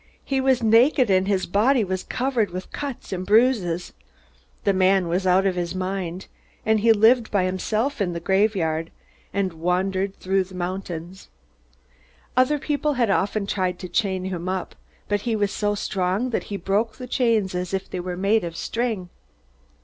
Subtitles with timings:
[0.25, 3.93] He was naked, and his body was covered with cuts and bruises.
[4.63, 6.25] The man was out of his mind,
[6.65, 8.89] and he lived by himself in the graveyard,
[9.31, 11.29] and wandered through the mountains.
[12.35, 14.73] Other people had often tried to chain him up,
[15.07, 18.43] but he was so strong that he broke the chains as if they were made
[18.43, 19.09] of string.